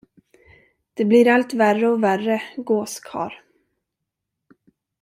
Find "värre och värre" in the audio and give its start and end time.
1.53-2.41